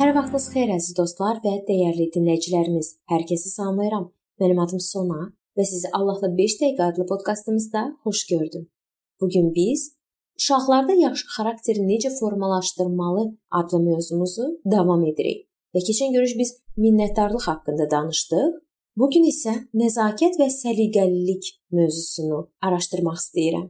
[0.00, 2.86] Sabahınız xeyir əziz dostlar və dəyərli dinləyicilərimiz.
[3.12, 4.06] Hər kəsi salamlayıram.
[4.40, 5.26] Mənim adım Sona
[5.58, 8.62] və sizi Allahla 5 dəqiqə adlı podkastımızda xoş gördüm.
[9.20, 9.82] Bu gün biz
[10.40, 13.24] uşaqlarda yaxşı xarakteri necə formalaşdırmalı
[13.60, 15.42] adlı mövzumuzu davam edirik.
[15.76, 18.56] Və keçən görüş biz minnətdarlıq haqqında danışdıq.
[18.96, 23.68] Bu gün isə nəzakət və səliqəlilik mövzusunu araşdırmaq istəyirəm.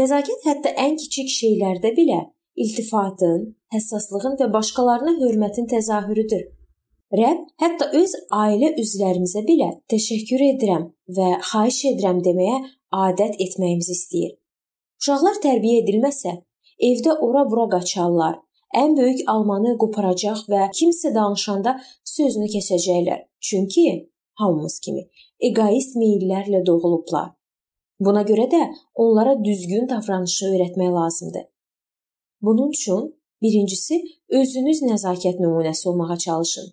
[0.00, 2.22] Nəzakət hətta ən kiçik şeylərdə belə
[2.56, 3.42] iltifatın,
[3.74, 6.44] həssaslığın və başqalarına hörmətin təzahürüdür.
[7.20, 10.88] Rəbb hətta öz ailə üzvlərimizə belə təşəkkür edirəm
[11.18, 12.56] və xahiş edirəm deməyə
[13.04, 14.32] adət etməyimizi istəyir.
[15.00, 16.32] Uşaqlar tərbiyə edilməsə,
[16.90, 18.40] evdə ora-bura qaçarlar,
[18.82, 21.76] ən böyük almanı qoparacaq və kimsə danışanda
[22.16, 23.26] sözünü keçəcəklər.
[23.40, 23.86] Çünki
[24.40, 25.06] hamımız kimi
[25.40, 27.34] egoist meyllərlə doğulublar.
[28.00, 28.62] Buna görə də
[28.94, 31.44] onlara düzgün davranışı öyrətmək lazımdır.
[32.42, 36.72] Bunun üçün birincisi özünüz nəzakət nümunəsi olmağa çalışın.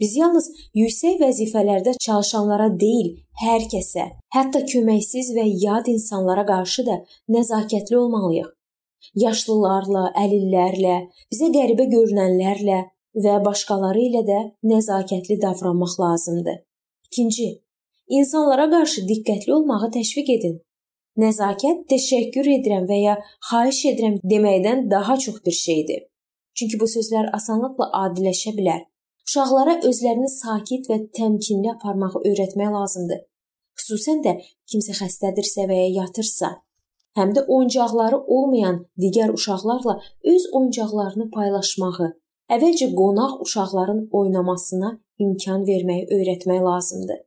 [0.00, 4.04] Biz yalnız yüksək vəzifələrdə çalışanlara deyil, hər kəsə,
[4.36, 6.96] hətta köməksiz və yad insanlara qarşı da
[7.32, 8.50] nəzakətli olmalıyıq.
[9.22, 10.96] Yaşlılarla, əlillərlə,
[11.32, 12.82] bizə qəribə görünənlərlə
[13.24, 14.40] və başqaları ilə də
[14.72, 16.58] nəzakətli davranmaq lazımdır.
[17.08, 17.48] İkinci,
[18.08, 20.56] insanlara qarşı diqqətli olmağı təşviq edin.
[21.16, 23.14] Nəzakət təşəkkür edirəm və ya
[23.50, 26.02] xahiş edirəm deməkdən daha çox bir şeydir.
[26.56, 28.82] Çünki bu sözlər asanlıqla adiləşə bilər.
[29.28, 33.24] Uşaqlara özlərini sakit və təmkinli aparmağı öyrətmək lazımdır.
[33.80, 34.36] Xüsusən də
[34.70, 36.52] kimsə xəstədirsə və ya yatırsa,
[37.18, 39.96] həm də oyuncaqları olmayan digər uşaqlarla
[40.32, 42.10] öz oyuncaqlarını paylaşmağı,
[42.56, 44.92] əvvəlcə qonaq uşaqların oynamasına
[45.24, 47.20] imkan verməyi öyrətmək lazımdır.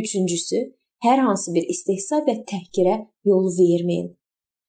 [0.00, 0.62] Üçüncüsü,
[1.04, 2.96] hər hansı bir istehza və təhqirə
[3.28, 4.12] yol verməyin.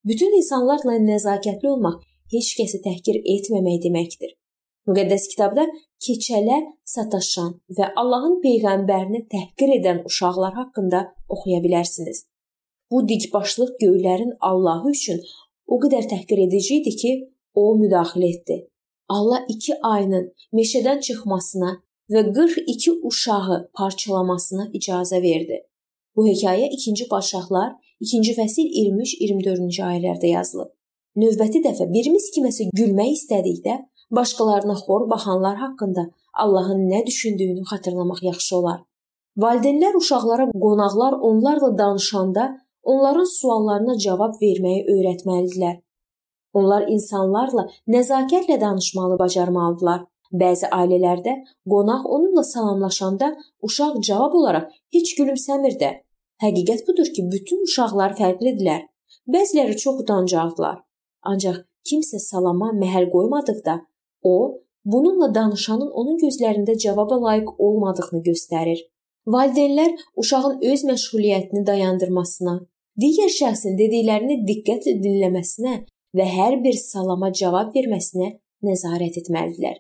[0.06, 2.02] Bütün insanlarla nəzakətli olmaq
[2.34, 4.34] heç kəsi təhqir etməmək deməkdir.
[4.90, 5.64] Müqəddəs kitabda
[6.04, 6.58] keçələ
[6.94, 12.26] sataşan və Allahın peyğəmbərini təhqir edən uşaqlar haqqında oxuya bilərsiniz.
[12.92, 15.22] Bu dikbaşlıq göylərin Allahı üçün
[15.68, 17.14] o qədər təhqir edici idi ki,
[17.56, 18.58] o müdaxilə etdi.
[19.10, 21.72] Allah 2 ayının meşədən çıxmasına
[22.14, 25.63] və 42 uşağı parçalamasına icazə verdi.
[26.16, 27.74] Bu hekayə 2-ci Padşahlar
[28.06, 30.70] 2-ci fəsil 23-24-cü ayələrdə yazılıb.
[31.22, 33.80] Növbəti dəfə birimiz kiməsə gülmək istədikdə,
[34.18, 36.04] başqalarına xor baxanlar haqqında
[36.44, 38.80] Allahın nə düşündüyünü xatırlamaq yaxşı olar.
[39.44, 42.44] Valideynlər uşaqlara qonaqlar onlarla danışanda
[42.84, 45.76] onların suallarına cavab verməyi öyrətməlidirlər.
[46.54, 50.02] Onlar insanlarla nəzakətlə danışmalı bacarmalıdırlar.
[50.42, 51.34] Bəzi ailələrdə
[51.70, 53.28] qonaq onunla salamlaşanda
[53.68, 55.92] uşaq cavab olaraq heç gülümsəmir də.
[56.44, 58.82] Həqiqət budur ki, bütün uşaqlar fərqlidirlər.
[59.34, 60.82] Bəziləri çox utancaqdılar.
[61.32, 63.76] Ancaq kimsə salama məhəl qoymadıqda,
[64.24, 64.36] o
[64.86, 68.82] bununla danışanın onun gözlərində cavaba layiq olmadığını göstərir.
[69.34, 72.58] Valideynlər uşağın öz məşğuliyyətini dayandırmasına,
[73.02, 75.76] digər şəxsin dediklərini diqqətlə dinləməsinə
[76.18, 78.34] və hər bir salama cavab verməsinə
[78.68, 79.78] nəzarət etməlidirlər.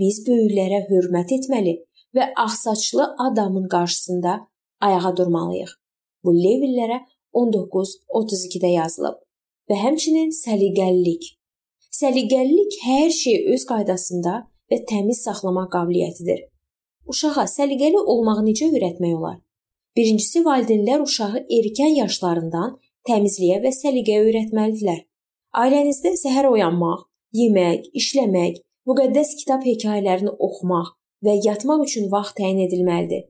[0.00, 1.74] Biz böyüklərə hörmət etməli
[2.16, 4.32] və ağsaçlı adamın qarşısında
[4.80, 5.70] ayağa durmalıyıq.
[6.24, 6.98] Bu Levillərə
[7.34, 9.16] 19:32-də yazılıb.
[9.70, 11.24] Və həmçinin səliqəlilik.
[12.00, 14.34] Səliqəlilik hər şeyi öz qaydasında
[14.70, 16.40] və təmiz saxlama qabiliyyətidir.
[17.06, 19.38] Uşağa səliqəli olmağı necə öyrətmək olar?
[19.96, 22.78] Birincisi valideynlər uşağı erkən yaşlarından
[23.08, 25.00] təmizliyə və səliqəyə öyrətməlidirlər.
[25.54, 27.04] Ailənizdə səhər oyanmaq,
[27.40, 28.58] yemək, işləmək,
[28.88, 33.28] Müqəddəs kitab hekayələrini oxumaq və yatmaq üçün vaxt təyin edilməlidir.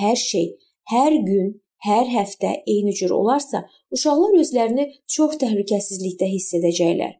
[0.00, 0.46] Hər şey
[0.90, 1.52] hər gün,
[1.84, 3.64] hər həftə eyni cür olarsa,
[3.94, 7.14] uşaqlar özlərini çox təhlükəsizlikdə hiss edəcəklər.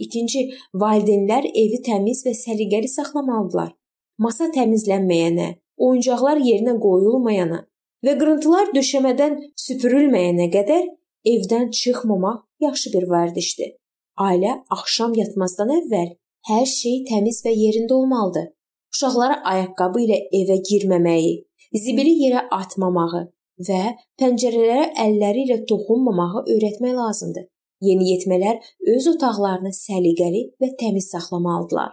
[0.00, 0.46] İkinci,
[0.82, 3.74] valideynlər evi təmiz və səliqəli saxlamalıdırlar.
[4.18, 5.48] Masa təmizlənməyənə,
[5.80, 7.60] oyuncaqlar yerinə qoyulmayana
[8.04, 10.88] və qırıntılar döşəmədən süpürülməyənə qədər
[11.34, 13.76] evdən çıxmamaq yaxşı bir vərdişdir.
[14.20, 16.10] Ailə axşam yatmazdan əvvəl
[16.48, 18.46] Hər şey təmiz və yerində olmalıdır.
[18.94, 21.34] Uşaqlara ayaqqabı ilə evə girməməyi,
[21.76, 23.26] zibili yerə atmamağı
[23.68, 23.80] və
[24.20, 27.44] pəncərələrə əlləri ilə toxunmamağı öyrətmək lazımdır.
[27.84, 28.56] Yeniyetmələr
[28.94, 31.92] öz otaqlarını səliqəli və təmiz saxlamalıdırlar.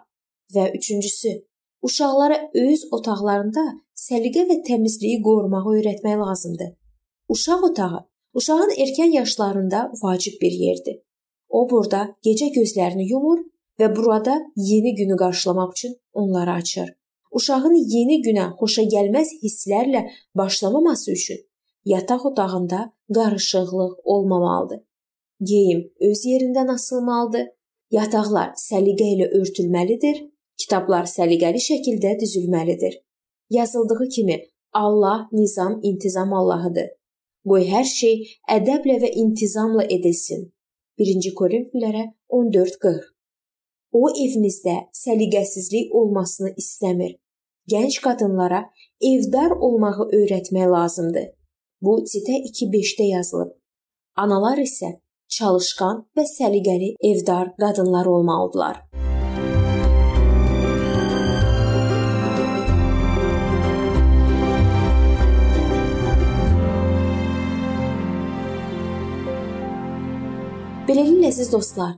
[0.56, 1.34] Və üçüncüsü,
[1.84, 3.66] uşaqlara öz otaqlarında
[4.00, 6.72] səliqə və təmizliyi qorumağı öyrətmək lazımdır.
[7.36, 8.02] Uşaq otağı
[8.34, 10.98] uşağın erkən yaşlarında vacib bir yerdir.
[11.50, 13.44] O burada gecə gözlərini yumur
[13.80, 16.90] və burada yeni günü qarşılamaq üçün onları açır.
[17.32, 20.02] Uşağın yeni günə xoşa gəlməz hisslərlə
[20.36, 21.40] başlamaması üçün
[21.86, 22.80] yataq otağında
[23.16, 24.82] qarışıqlıq olmamalıdır.
[25.42, 27.48] Geyim öz yerindən asılmalıdır.
[27.92, 30.18] Yataqlar səliqə ilə örtülməlidir.
[30.62, 32.94] Kitablar səliqəli şəkildə düzülməlidir.
[33.50, 34.38] Yazıldığı kimi
[34.74, 36.90] Allah nizam, intizam Allahıdır.
[37.48, 38.16] Qoy hər şey
[38.58, 40.50] ədəblə və intizamla edilsin.
[41.00, 43.17] 1-ci Korinfillərə 14:40.
[43.92, 47.14] O evimizdə səliqəsizlik olmasını istəmir.
[47.72, 48.66] Gənc qadınlara
[49.02, 51.28] evdar olmağı öyrətmək lazımdır.
[51.82, 53.52] Bu Citə 2:5-də yazılıb.
[54.16, 54.90] Analar isə
[55.38, 58.84] çalışqan və səliqəli evdar qadınlar olmalıdırlar.
[70.88, 71.98] Beləliklə əziz dostlar,